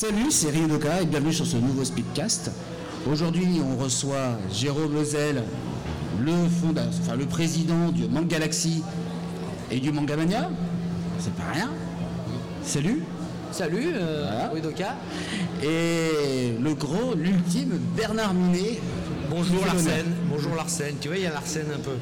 [0.00, 2.50] Salut, c'est Ryodoka et bienvenue sur ce nouveau Speedcast.
[3.06, 5.42] Aujourd'hui, on reçoit Jérôme Lezel,
[6.24, 8.82] le, fonda- enfin, le président du Manga Galaxy
[9.70, 10.48] et du Manga Mania.
[11.18, 11.68] C'est pas rien.
[12.64, 13.02] Salut.
[13.52, 14.54] Salut, euh, Voilà.
[14.54, 14.94] Uedoka.
[15.62, 18.80] Et le gros, l'ultime Bernard Minet.
[19.28, 19.66] Bonjour.
[19.66, 21.90] Larsen, bonjour Larsen, tu vois il y a Larsen un peu.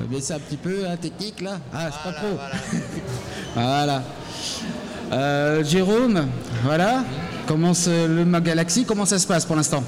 [0.00, 1.58] Euh, Mais c'est un petit peu hein, technique là.
[1.74, 2.28] Ah, c'est pas trop.
[2.36, 2.54] voilà.
[3.54, 4.02] Voilà.
[5.12, 6.26] Euh, Jérôme,
[6.64, 7.02] voilà.
[7.46, 9.82] Comment se- le Manga Galaxy, comment ça se passe pour l'instant?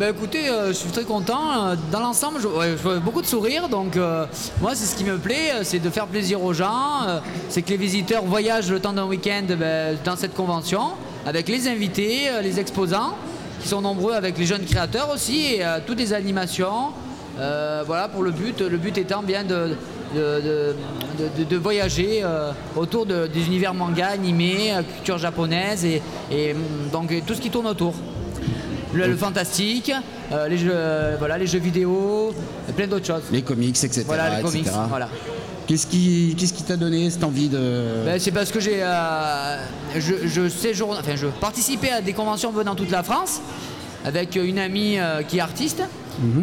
[0.00, 1.66] Bah écoutez, euh, je suis très content.
[1.68, 3.68] Euh, Dans l'ensemble, je, beaucoup de sourires.
[3.68, 4.24] Donc euh,
[4.60, 7.04] moi, c'est ce qui me plaît, euh, c'est de faire plaisir aux gens.
[7.06, 7.20] euh,
[7.50, 10.80] c'est que les visiteurs voyagent le temps d'un week-end ben, dans cette convention
[11.24, 13.14] avec les invités, euh, les exposants,
[13.60, 16.88] qui sont nombreux avec les jeunes créateurs aussi, et euh, toutes les animations.
[17.38, 18.60] Euh, voilà pour le but.
[18.60, 19.76] Le but étant bien de,
[20.14, 20.74] de,
[21.38, 26.52] de- de- voyager euh, autour de- des univers manga, animés, euh, culture japonaise et, et,
[26.52, 26.58] hum,
[26.92, 27.94] donc et tout ce qui tourne autour.
[28.94, 29.90] Le, le fantastique,
[30.32, 32.34] euh, les, jeux, euh, voilà, les jeux vidéo,
[32.76, 33.22] plein d'autres choses.
[33.32, 34.02] Les comics, etc.
[34.06, 34.50] Voilà, les etc.
[34.50, 34.88] comics.
[34.88, 35.08] Voilà.
[35.66, 38.04] Qu'est-ce qui qu'est-ce qui t'a donné cette envie de.
[38.04, 39.56] Ben, c'est parce que j'ai, euh,
[39.96, 43.40] je, je séjourne- enfin, je participais à des conventions venant toute la France
[44.04, 45.82] avec une amie qui est artiste.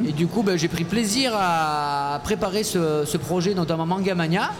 [0.08, 4.52] Et du coup, ben, j'ai pris plaisir à préparer ce, ce projet, notamment Manga Mania.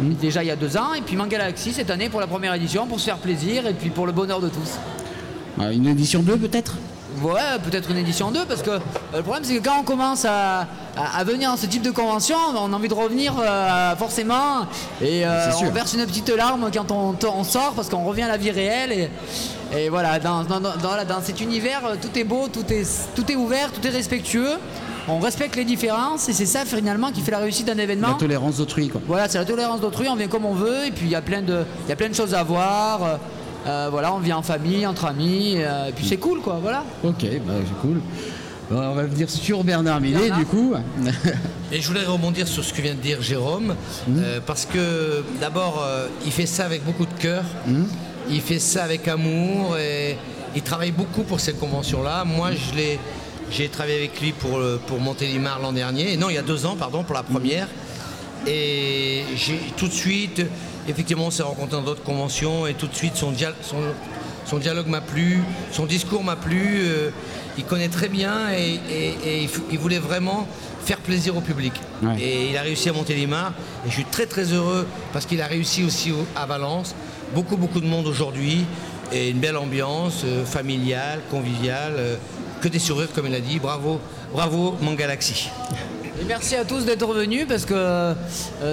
[0.00, 2.54] Déjà il y a deux ans, et puis Manga Galaxy cette année pour la première
[2.54, 4.78] édition, pour se faire plaisir et puis pour le bonheur de tous.
[5.60, 6.76] Ah, Une édition 2 peut-être?
[7.20, 8.78] Ouais, peut-être une édition 2, parce que euh,
[9.16, 10.60] le problème c'est que quand on commence à,
[10.96, 14.66] à- à venir dans ce type de convention, on a envie de revenir euh, forcément,
[15.02, 18.28] et euh, on verse une petite larme quand on, on sort, parce qu'on revient à
[18.28, 19.10] la vie réelle, et,
[19.76, 22.86] et voilà, dans, dans- dans- dans- dans cet univers, euh, tout est beau, tout est,
[23.14, 24.52] tout est ouvert, tout est respectueux,
[25.08, 28.14] on respecte les différences, et c'est ça finalement qui fait la réussite d'un La événement.
[28.14, 29.00] tolérance d'autrui quoi.
[29.06, 31.22] Voilà, c'est la tolérance d'autrui, on vient comme on veut, et puis il y a
[31.22, 33.02] plein de, il y a plein de choses à voir.
[33.02, 33.16] euh,
[33.66, 36.84] euh, voilà, on vient en famille, entre amis, euh, et puis c'est cool quoi, voilà.
[37.04, 38.00] Ok, bah, c'est cool.
[38.70, 40.38] Bon, on va venir sur Bernard Bernard.
[40.38, 40.74] du coup.
[41.72, 43.74] Et je voudrais rebondir sur ce que vient de dire Jérôme,
[44.10, 47.44] euh, parce que d'abord euh, il fait ça avec beaucoup de cœur,
[48.30, 50.16] il fait ça avec amour et
[50.54, 52.24] il travaille beaucoup pour cette convention-là.
[52.24, 52.98] Moi je l'ai,
[53.50, 56.66] j'ai travaillé avec lui pour, le- pour Montélimar l'an dernier, non il y a deux
[56.66, 57.68] ans pardon pour la première.
[58.46, 60.42] Et j'ai tout de suite,
[60.88, 63.76] effectivement, on s'est rencontrés dans d'autres conventions et tout de suite son, dia- son,
[64.46, 66.78] son dialogue m'a plu, son discours m'a plu.
[66.82, 67.10] euh,
[67.58, 70.46] il connaît très bien et, et- et il, voulait vraiment
[70.84, 71.72] faire plaisir au public.
[72.04, 72.14] Ouais.
[72.20, 73.52] Et il a réussi à Montélimar
[73.84, 76.94] et je suis très très heureux parce qu'il a réussi aussi au- à Valence.
[77.34, 78.64] Beaucoup beaucoup de monde aujourd'hui
[79.12, 82.16] et une belle ambiance euh, familiale, conviviale, euh,
[82.60, 83.58] que des sourires comme il a dit.
[83.58, 84.00] Bravo,
[84.32, 85.50] bravo Mangalaxy.
[86.20, 88.14] Et merci à tous d'être venus parce que euh,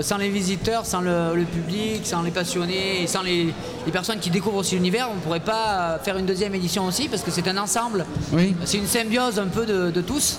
[0.01, 3.53] sans les visiteurs, sans le, le public, sans les passionnés et sans les,
[3.85, 7.07] les personnes qui découvrent aussi l'univers, on ne pourrait pas faire une deuxième édition aussi
[7.07, 8.05] parce que c'est un ensemble.
[8.33, 8.55] Oui.
[8.65, 10.37] C'est une symbiose un peu de, de tous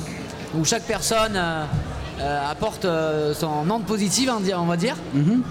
[0.54, 1.64] où chaque personne euh,
[2.20, 4.96] euh, apporte euh, son onde positive, on dire- va dire.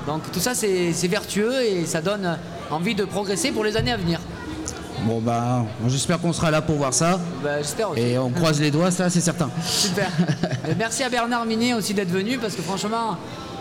[0.08, 2.38] Donc tout ça c'est c'est vertueux et ça donne
[2.72, 4.20] envie de progresser pour les années à venir.
[5.04, 7.20] Bon bah j'espère qu'on sera là pour voir ça.
[7.44, 8.02] Bah, J'espère aussi.
[8.02, 9.50] Et on croise les doigts, ça c'est certain.
[9.64, 10.10] Super.
[10.70, 13.18] Et merci à Bernard Minet aussi d'être venu parce que franchement,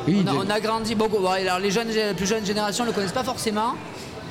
[0.09, 1.19] Oui, on, a, de- on a grandi beaucoup.
[1.19, 3.75] Bon, alors les jeunes, les plus jeunes générations ne le connaissent pas forcément.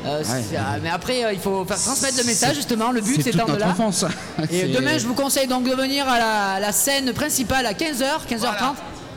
[0.06, 0.22] Euh,
[0.58, 2.92] ah, mais après, euh, il faut faire transmettre le message justement.
[2.92, 3.68] Le but, c'est notre là.
[3.70, 4.04] enfance.
[4.52, 7.74] Et demain, je vous conseille donc de venir à la, à la scène principale à
[7.74, 8.74] 15h, 15h30,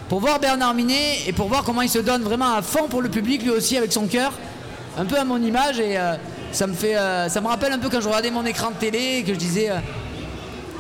[0.09, 3.01] pour voir Bernard Minet et pour voir comment il se donne vraiment à fond pour
[3.03, 4.33] le public, lui aussi avec son cœur,
[4.99, 5.79] un peu à mon image.
[5.81, 6.15] Et euh,
[6.53, 8.77] ça me fait, euh, ça me rappelle un peu quand je regardais mon écran de
[8.77, 9.71] télé et que je disais.
[9.71, 9.79] euh,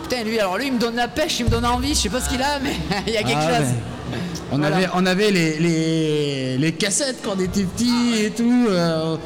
[0.02, 2.08] Putain, lui, alors lui, il me donne la pêche, il me donne envie, je sais
[2.08, 2.74] pas ce qu'il a, mais
[3.08, 3.66] il y a quelque Ah, chose.
[3.66, 4.18] ouais.
[4.52, 4.76] On Voilà.
[4.76, 8.66] avait, on avait les, les, les cassettes quand on était petits et tout.
[8.70, 9.16] euh,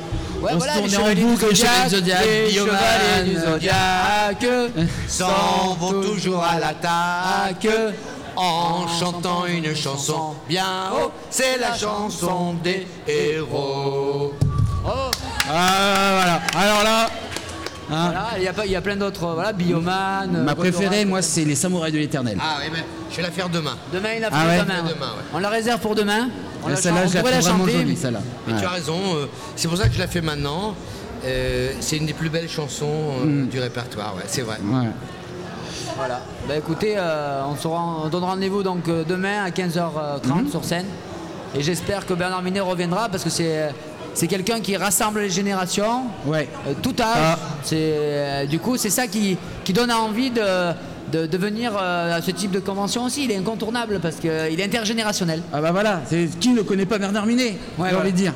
[0.40, 3.36] Ouais, on voilà, se les tournait en boucle, les chevaliers du Zodiac, les chevaliers du
[3.40, 4.46] Zodiac
[5.06, 7.68] s'en vont toujours à l'attaque
[8.36, 11.10] en chantant une chanson bien haut.
[11.28, 14.32] C'est la chanson des héros.
[14.84, 15.10] Oh,
[15.48, 16.40] Ah voilà.
[16.56, 17.10] Alors là,
[17.90, 20.34] hein, voilà, il y a, pas- il y a plein d'autres, euh, voilà, Bioman.
[20.36, 22.38] euh, ma préférée, moi, c'est les samouraïs de l'éternel.
[22.40, 23.76] Ah oui, mais je vais la faire demain.
[23.92, 24.78] Demain, il a fait Ah ouais demain.
[24.78, 24.90] Demain, ouais.
[24.90, 25.24] ouais.
[25.34, 26.28] On la réserve pour demain.
[26.62, 27.78] On, la Celle-là, chan- je on la pourrait la trouve vraiment chanter.
[27.78, 28.20] jolie, mais- celle-là.
[28.48, 28.58] Et Ouais.
[28.60, 30.74] tu as raison, euh, c'est pour ça que je la fais maintenant.
[31.24, 32.88] Euh, c'est une des plus belles chansons
[33.26, 34.56] euh, du répertoire, ouais, c'est vrai.
[34.64, 34.88] Ouais.
[35.96, 36.22] Voilà.
[36.48, 40.48] Bah écoutez, euh, on, se rend- on donne rendez-vous donc euh, demain à 15h30 Mhm.
[40.50, 40.86] sur scène.
[41.54, 43.70] Et j'espère que Bernard Minet reviendra parce que c'est
[44.14, 46.48] c'est quelqu'un qui rassemble les générations, Ouais.
[46.66, 47.16] euh, tout âge.
[47.16, 47.38] Ah.
[47.62, 50.72] C'est euh, du coup c'est ça qui, qui donne envie de,
[51.12, 53.24] de, de venir euh, à ce type de convention aussi.
[53.24, 55.42] Il est incontournable parce qu'il est intergénérationnel.
[55.52, 57.98] Ah bah voilà, c'est qui ne connaît pas Bernard Minet Ouais, J'ai voilà.
[58.00, 58.32] envie de dire.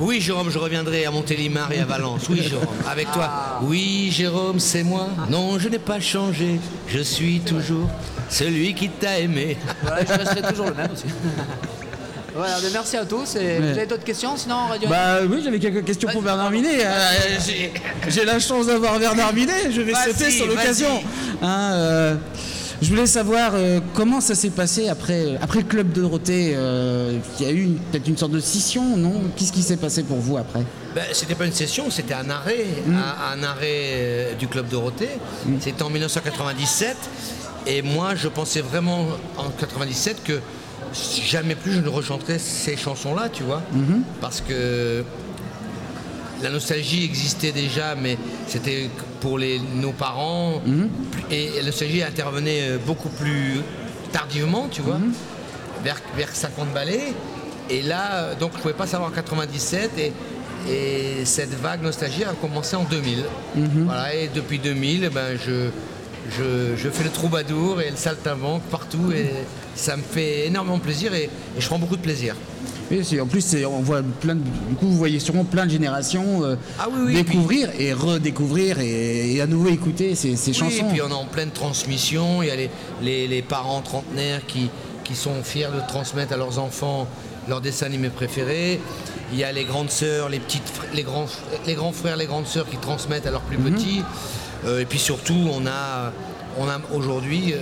[0.00, 2.22] Oui, Jérôme, je reviendrai à Montélimar et à Valence.
[2.28, 3.60] Oui, Jérôme, avec toi.
[3.62, 5.06] Oui, Jérôme, c'est moi.
[5.30, 6.58] Non, je n'ai pas changé.
[6.88, 7.88] Je suis toujours
[8.28, 9.56] celui qui t'a aimé.
[9.82, 11.04] Voilà, je resterai toujours le même aussi.
[12.34, 13.36] voilà, mais merci à tous.
[13.36, 16.50] Et Vous avez d'autres questions Sinon, Radio Bah oui, j'avais quelques questions pour Bernard.
[16.50, 16.84] Minet.
[16.84, 16.90] Euh,
[17.46, 17.72] j'ai-
[18.08, 21.02] J'ai la chance d'avoir Bernard Minet, je vais Vas-y, sauter sur l'occasion.
[21.42, 22.14] Hein, euh,
[22.82, 26.52] je voulais savoir euh, comment ça s'est passé après, après le Club Dorothée.
[26.56, 29.22] Euh, il y a eu une- peut-être une sorte de scission, non?
[29.36, 30.62] Qu'est-ce qui s'est passé pour vous après?
[30.94, 35.08] Ben, c'était pas une session, c'était un arrêt, un, un arrêt euh, du club Dorothée.
[35.60, 36.96] C'était en 1997.
[37.66, 39.06] Et moi, je pensais vraiment
[39.38, 40.40] en 97 que
[40.94, 43.62] jamais plus je ne rechanterais ces chansons-là, tu vois.
[44.20, 45.04] Parce que
[46.42, 50.60] la nostalgie existait déjà, mais c'était pour les, nos parents.
[51.30, 53.60] Et la nostalgie intervenait euh, beaucoup plus
[54.12, 54.98] tardivement, tu vois,
[55.82, 57.12] vers, vers 50 ballets.
[57.70, 59.90] Et là, donc je ne pouvais pas savoir en 97.
[59.98, 60.12] Et,
[60.70, 63.24] et cette vague nostalgie a commencé en 2000.
[63.84, 65.68] Voilà, et depuis 2000, ben, je,
[66.30, 69.12] je, je fais le troubadour et le saltimbanque partout.
[69.14, 69.30] Et
[69.74, 72.34] ça me fait énormément plaisir et, et je prends beaucoup de plaisir.
[72.90, 75.70] Oui, c'est- en plus, on voit plein de, du coup, vous voyez sûrement plein de
[75.70, 80.50] générations euh, Ah oui, oui, découvrir et redécouvrir et, et à nouveau écouter ces, ces
[80.50, 80.88] Oui, chansons.
[80.88, 82.42] et puis on est en pleine transmission.
[82.42, 82.70] Il y a les,
[83.02, 84.68] les- les parents trentenaires qui,
[85.02, 87.06] qui sont fiers de transmettre à leurs enfants
[87.48, 88.80] leurs dessins animés préférés.
[89.32, 90.62] Il y a les grandes sœurs, les petites,
[90.94, 91.26] les grands,
[91.66, 94.00] les grands frères, les grandes sœurs qui transmettent à leurs plus petits.
[94.00, 94.02] Euh,
[94.66, 96.12] et puis surtout, on a,
[96.58, 97.58] on a aujourd'hui euh,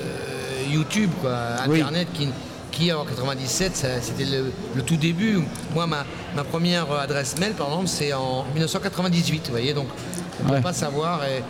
[0.72, 1.37] YouTube, quoi,
[1.69, 1.81] Oui.
[1.81, 2.28] Internet qui,
[2.70, 5.40] qui en 97, ça- c'était le, le tout début.
[5.75, 6.04] Moi, ma,
[6.37, 9.43] ma première adresse mail, par exemple, c'est en 1998.
[9.46, 9.88] Vous voyez, donc
[10.40, 10.56] on ne Ouais.
[10.58, 11.20] peut pas savoir.
[11.25, 11.43] Et,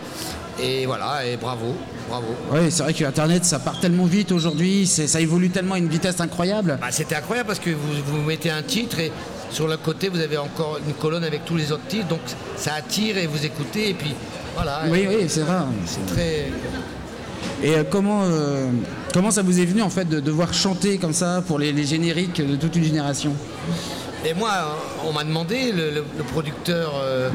[0.63, 1.75] et voilà, et bravo,
[2.09, 2.27] bravo.
[2.51, 5.87] Oui, c'est vrai que Internet, ça part tellement vite aujourd'hui, ça évolue tellement à une
[5.89, 6.77] vitesse incroyable.
[6.79, 9.11] Bah, C'était incroyable parce que vous, vous mettez un titre et
[9.49, 12.19] sur le côté vous avez encore une colonne avec tous les autres titres, donc
[12.57, 14.13] ça attire et vous écoutez et puis
[14.55, 14.81] voilà.
[14.89, 15.57] Oui, oui, c'est vrai.
[15.85, 16.51] C'est très.
[17.63, 18.69] Et euh, comment, euh,
[19.13, 21.85] comment ça vous est venu en fait de devoir chanter comme ça pour les, les
[21.85, 23.33] génériques de toute une génération?
[24.25, 26.93] Et moi, on m'a demandé le, le- le producteur.
[27.01, 27.29] euh,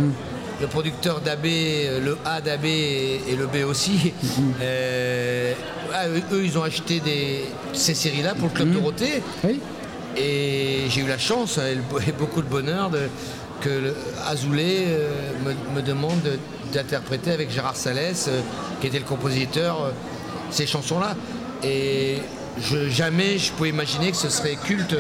[0.61, 4.13] Le producteur d'AB, euh, le A d'AB et, et le B aussi,
[4.61, 5.53] euh,
[5.95, 9.23] ah, eux, ils ont acheté des, ces séries-là pour le Club Dorothée.
[9.45, 9.61] Oui
[10.17, 13.03] Et j'ai eu la chance le- et beaucoup de bonheur de,
[13.61, 13.95] que
[14.29, 15.11] Azoulay euh,
[15.45, 16.39] me, me demande de-
[16.73, 18.41] d'interpréter avec Gérard Salès, euh,
[18.81, 19.91] qui était le compositeur, euh,
[20.51, 21.15] ces chansons-là.
[21.65, 22.19] Et
[22.61, 24.95] je, jamais je pouvais imaginer que ce serait culte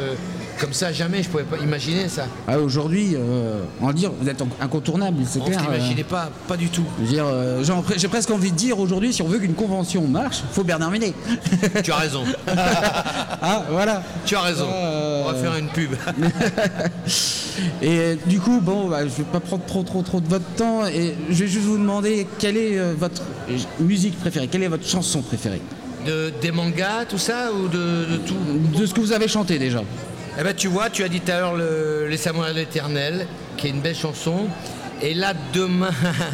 [0.60, 2.24] comme ça, jamais je pouvais pas imaginer ça.
[2.48, 5.62] Ah, Aujourd'hui, euh, en dire, vous êtes incontournable, c'est On ne clair.
[5.70, 6.82] euh, pas, pas du tout.
[7.08, 7.62] je euh,
[7.96, 11.14] j'ai presque envie de dire aujourd'hui, si on veut qu'une convention marche, faut Bernard Minet.
[11.84, 12.24] tu as raison,
[13.40, 14.02] ah, voilà.
[14.26, 14.66] tu as raison.
[14.68, 15.92] On va faire une pub.
[17.82, 20.44] Et euh, du coup, bon, bah, je vais pas prendre trop, trop, trop de votre
[20.56, 20.86] temps.
[20.86, 23.22] Et je vais juste vous demander quelle est euh, votre
[23.80, 25.60] musique préférée, quelle est votre chanson préférée?
[26.06, 28.36] De, des mangas, tout ça, ou de, de tout?
[28.78, 29.82] De ce que vous avez chanté déjà.
[30.40, 33.26] Eh ben, tu vois, tu as dit tout à l'heure le- Les Samouraïs de l'Éternel,
[33.56, 34.46] qui est une belle chanson.
[35.02, 35.90] Et là, demain,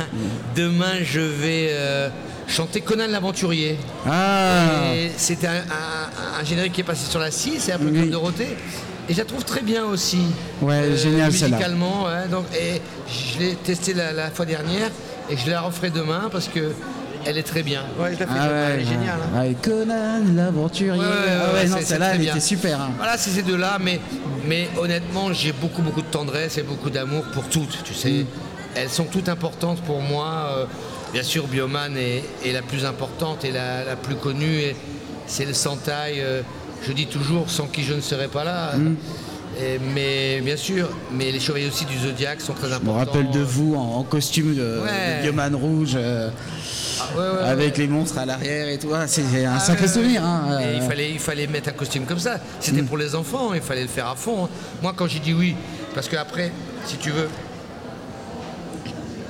[0.57, 2.09] demain je vais euh,
[2.47, 3.79] chanter Conan l'Aventurier.
[4.07, 7.87] Ah, C'était un, un- un générique qui est passé sur la 6, c'est un peu
[7.91, 8.01] Oui.
[8.01, 8.57] comme Dorothée.
[9.09, 10.19] Et je la trouve très bien aussi.
[10.63, 11.57] Euh, Ouais, génial, celle-là.
[11.57, 14.91] Musicalement, ouais, donc, et je l'ai testée la, la fois dernière
[15.31, 16.73] et je la referai demain parce que
[17.27, 17.83] elle est très bien.
[17.99, 19.19] Ouais, je la fais ah demain, elle est ouais, géniale.
[19.35, 19.41] hein.
[19.41, 20.91] ouais, Conan l'aventurier.
[20.93, 22.33] Ouais, ouais, ouais, ah ouais, ouais, non, celle-là, elle bien.
[22.33, 22.81] était super.
[22.81, 22.91] hein.
[22.97, 24.01] Voilà, c'est ces deux-là, mais,
[24.47, 28.11] mais honnêtement, j'ai beaucoup, beaucoup de tendresse et beaucoup d'amour pour toutes, tu sais.
[28.11, 28.27] Mm.
[28.77, 30.49] Elles sont toutes importantes pour moi.
[30.59, 30.65] Euh,
[31.13, 34.59] bien sûr, Bioman est, est la plus importante et la, la plus connue.
[34.61, 34.77] et
[35.27, 36.43] C'est le Sentai, euh,
[36.87, 38.77] je dis toujours, sans qui je ne serais pas là.
[38.77, 38.97] Mm.
[39.61, 42.95] Et- mais bien sûr, mais les chevaliers aussi du Zodiac sont très Je me importants.
[42.99, 45.19] rappelle de vous en, en costume de, Ouais.
[45.19, 46.29] de Bioman rouge, euh,
[47.17, 47.45] ouais, ouais.
[47.49, 48.89] avec les monstres à l'arrière et tout.
[48.93, 50.25] Ah, c'est un Ah, sacré souvenir.
[50.25, 50.89] hein, Et il, euh.
[50.89, 52.41] fallait, il fallait mettre un costume comme ça.
[52.59, 54.49] C'était pour les enfants, il fallait le faire à fond.
[54.83, 55.55] Moi, quand j'ai dit oui,
[55.95, 56.51] parce qu'après,
[56.87, 57.29] si tu veux,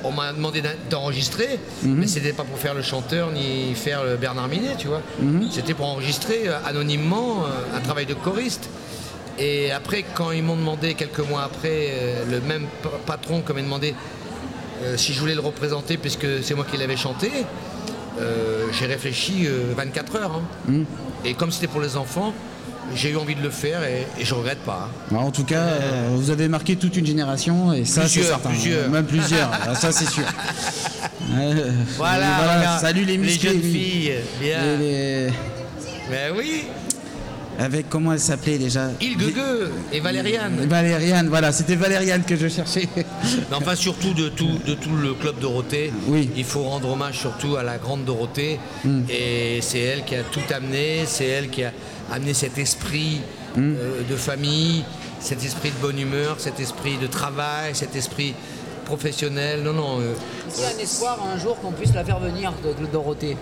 [0.04, 4.16] on m'a demandé d'en- d'enregistrer, mais c'était pas pour faire le chanteur ni faire le
[4.16, 5.02] Bernard Minet, tu vois.
[5.50, 8.68] C'était pour enregistrer euh, anonymement euh, un travail de choriste.
[9.38, 13.56] Et après, quand ils m'ont demandé, quelques mois après, euh, le même pa- patron comme
[13.56, 13.94] m'a demandé
[14.96, 17.30] si je voulais le représenter, puisque c'est moi qui l'avais chanté,
[18.20, 20.32] euh, j'ai réfléchi euh, 24 heures.
[20.36, 20.42] hein.
[21.24, 22.32] Et comme c'était pour les enfants,
[22.94, 24.88] j'ai eu envie de le faire et, et je regrette pas.
[25.12, 25.16] hein.
[25.16, 28.50] En tout cas, euh, vous avez marqué toute une génération et ça, c'est Plusieurs, certain.
[28.50, 28.88] plusieurs.
[28.90, 30.24] Même plusieurs, ça, c'est sûr.
[31.36, 33.72] Euh, Voilà, salut les musclés, jeunes oui.
[33.72, 34.12] filles.
[34.40, 34.76] Bien.
[34.78, 35.28] Les-
[36.10, 36.64] Ben oui,
[37.58, 38.90] Avec comment elle s'appelait déjà?
[39.00, 39.40] Ilgugue
[39.92, 40.66] et Valériane.
[40.68, 42.88] Valériane, voilà, c'était Valériane que je cherchais.
[42.96, 43.04] Mais
[43.56, 45.92] enfin, surtout de tout, de tout le club Dorothée.
[46.08, 46.28] Oui.
[46.36, 48.58] Il faut rendre hommage surtout à la grande Dorothée.
[48.84, 49.02] Mm.
[49.08, 51.04] Et c'est elle qui a tout amené.
[51.06, 51.70] C'est elle qui a
[52.12, 53.20] amené cet esprit
[53.56, 53.76] Mm.
[53.78, 54.82] euh, de famille,
[55.20, 58.34] cet esprit de bonne humeur, cet esprit de travail, cet esprit
[58.84, 59.62] professionnel.
[59.62, 60.00] Non, non.
[60.00, 60.12] euh,
[60.48, 62.90] Est-ce qu'il y a un espoir un jour qu'on puisse la faire venir de, de
[62.90, 63.36] Dorothée?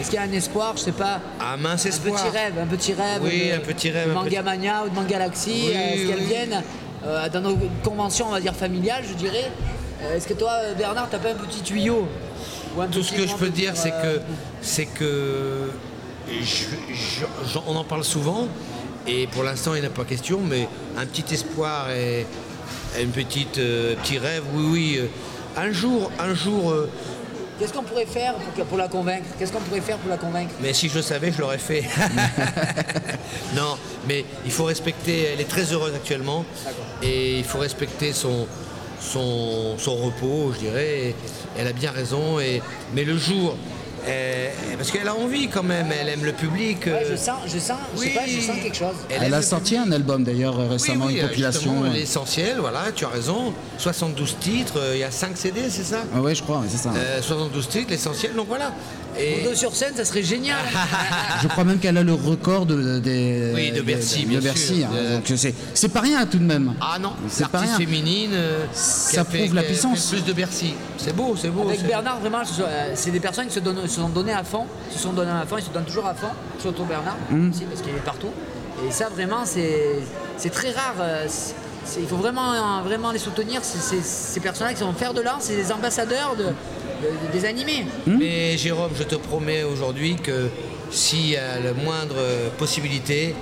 [0.00, 2.66] Est-ce qu'il y a un espoir, je sais pas, à mince un petit rêve, un
[2.66, 5.94] petit rêve Oui, de, un petit rêve, de Manga Mania ou de Mangalaxy Oui, euh,
[5.94, 6.26] Est-ce qu'elles oui.
[6.26, 6.62] viennent
[7.06, 9.50] euh, dans nos conventions, on va dire familiales, je dirais?
[10.02, 12.08] Euh, Est-ce que toi, Bernard, t'as pas un petit tuyau
[12.76, 14.20] Ou un Tout petit ce que je peux dire, c'est euh, que,
[14.60, 15.70] c'est que
[16.28, 18.48] je- je- j'en- on en parle souvent,
[19.06, 22.26] et pour l'instant, il n'y a pas question, mais un petit espoir et
[23.00, 24.96] une petite euh, petit rêve, oui, oui.
[25.00, 25.06] euh,
[25.60, 26.90] un jour, un jour, euh,
[27.58, 28.34] Qu'est-ce qu'on pourrait faire
[28.68, 29.26] pour, la convaincre?
[29.38, 30.50] Qu'est-ce qu'on pourrait faire pour la convaincre?
[30.60, 31.84] Mais si je le savais, je l'aurais fait.
[33.54, 33.76] non,
[34.08, 35.28] mais il faut respecter.
[35.32, 36.44] Elle est très heureuse actuellement,
[37.02, 38.46] et il faut respecter son
[39.00, 40.98] son, son repos, je dirais.
[41.08, 41.14] et
[41.58, 42.40] elle a bien raison.
[42.40, 42.62] Et,
[42.94, 43.54] mais le jour,
[44.08, 45.86] euh, parce qu'elle a envie quand même.
[45.92, 46.86] Elle aime le public.
[46.86, 48.94] Ouais, euh, je sens, je sens, je sais pas, je sens quelque chose.
[49.10, 49.88] Elle, a sorti public.
[49.88, 51.84] un album d'ailleurs récemment, Oui, oui, une compilation.
[51.84, 51.92] euh.
[51.92, 53.52] L'essentiel, voilà, tu as raison.
[53.78, 56.04] 72 titres, euh, il y a 5 CD, c'est ça?
[56.14, 56.90] Ah ouais, je crois, c'est ça.
[56.96, 58.72] Euh, 72 titres, l'essentiel, donc voilà.
[59.18, 60.56] Et deux sur scène, ça serait génial.
[61.42, 63.00] Je crois même qu'elle a le record de,
[63.54, 65.16] Oui, de Bercy, de, Bercy, hein.
[65.16, 65.32] Donc
[65.74, 66.74] c'est pas rien tout de même.
[66.80, 67.76] ah non, C'est pas rien.
[67.76, 70.10] féminine, euh, Ça fait- prouve la puissance.
[70.10, 71.68] Plus de Bercy, c'est beau, c'est beau.
[71.68, 74.66] Avec Bernard, vraiment, euh, c'est des personnes qui se, donnent, se sont données à fond,
[74.90, 76.28] se sont données à fond, ils se donnent toujours à fond,
[76.60, 77.50] surtout Bernard, Mmh.
[77.50, 78.30] aussi, parce qu'il est partout.
[78.88, 80.94] Et ça, vraiment, c'est très rare.
[81.00, 81.26] euh,
[82.00, 83.60] il faut vraiment, euh, vraiment les soutenir.
[83.62, 86.46] C'est- c'est- Ces personnes-là qui sont fer de lance, c'est des ambassadeurs de,
[87.02, 87.84] de- des animés.
[88.06, 90.48] Mais Jérôme, je te promets aujourd'hui que
[90.90, 93.34] s'il y a la moindre euh, possibilité,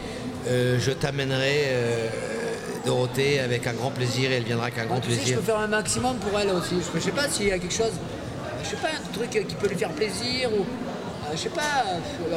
[0.49, 2.09] euh, je t'amènerai euh,
[2.87, 5.37] Dorothée avec un grand plaisir et elle viendra avec un grand tu sais, je plaisir.
[5.39, 6.77] peux faire un maximum pour elle aussi.
[6.95, 9.35] Je, je sais pas s'il y a quelque chose, euh, je sais pas, un truc
[9.37, 10.61] euh, qui peut lui faire plaisir ou.
[10.63, 11.99] euh, je sais pas, euh,
[12.33, 12.37] euh,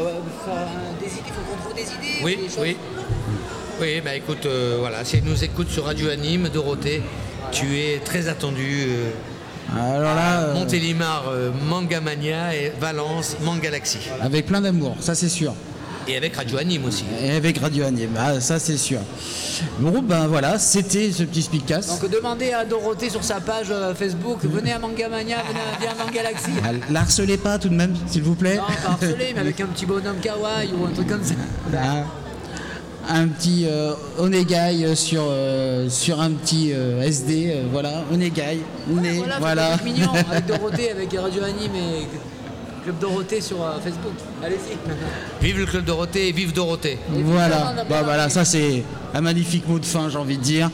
[0.49, 0.65] euh,
[0.99, 2.23] des idées, il faut qu'on trouve des idées.
[2.23, 2.77] Oui, des oui.
[3.81, 7.01] Oui, bah écoute, euh, voilà, si elle nous écoute sur Radio Anime, Dorothée,
[7.51, 8.87] tu es très attendue.
[9.71, 13.99] Alors là, euh, Montélimar, euh, Manga Mania et Valence, Mangalaxy.
[14.21, 15.53] avec plein d'amour, ça c'est sûr.
[16.05, 17.05] Et avec Radio Anime aussi.
[17.23, 18.99] Et avec Radio Anime, ah, ça c'est sûr.
[19.79, 22.01] Bon, ben voilà, c'était ce petit speedcast.
[22.01, 26.05] Donc demandez à Dorothée sur sa page euh, Facebook, venez à Mangamania, venez à, à
[26.05, 26.51] Mangalaxy.
[26.63, 28.57] Ah, La harcelez pas tout de même, s'il vous plaît.
[28.57, 31.35] Non, pas harcelé, mais avec un petit bonhomme kawaii ou un truc comme ça.
[31.73, 32.03] Ah,
[33.09, 39.17] un petit euh, onegai sur, euh, sur un petit euh, SD, euh, voilà, onegai, né,
[39.17, 39.77] Voilà, voilà.
[39.77, 42.07] c'est mignon avec Dorothée, avec Radio Anime et
[42.83, 44.13] Club Dorothée sur euh, Facebook.
[44.43, 44.77] Allez-y.
[45.45, 46.97] Vive le Club Dorothée et vive Dorothée.
[47.09, 48.83] Voilà, bah, voilà, ça c'est
[49.13, 50.69] un magnifique mot de fin, j'ai envie de dire.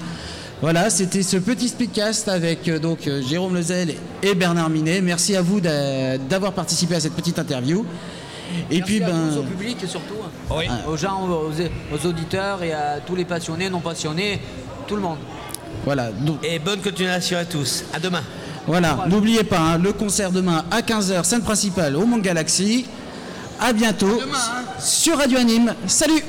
[0.61, 5.01] Voilà, c'était ce petit speedcast avec euh, donc Jérôme Lezel et Bernard Minet.
[5.01, 7.85] Merci à vous d'a- d'avoir participé à cette petite interview.
[8.71, 10.13] Et Merci puis à ben tous, au public surtout,
[10.51, 10.65] Oui.
[10.87, 11.51] aux gens, aux,
[11.95, 14.39] aux auditeurs et à tous les passionnés, non passionnés,
[14.87, 15.17] tout le monde.
[15.85, 17.83] voilà, donc Et bonne continuation à tous.
[17.93, 18.23] À demain.
[18.67, 22.85] Voilà, n'oubliez pas, hein, le concert demain à 15h, scène principale au Mont Galaxy.
[23.61, 24.19] À bientôt
[24.79, 25.73] sur Radio Anime.
[25.87, 26.23] Salut